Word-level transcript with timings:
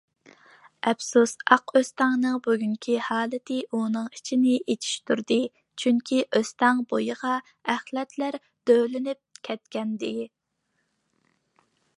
ئەپسۇس 0.91 1.33
ئاق 1.55 1.73
ئۆستەڭنىڭ 1.79 2.39
بۈگۈنكى 2.47 2.95
ھالىتى 3.09 3.57
ئۇنىڭ 3.79 4.07
ئىچىنى 4.15 4.55
ئېچىشتۇردى، 4.63 5.39
چۈنكى 5.83 6.23
ئۆستەڭ 6.39 6.83
بويىغا 6.95 7.37
ئەخلەتلەر 7.75 8.41
دۆۋىلىنىپ 8.71 9.45
كەتكەنىدى. 9.49 10.15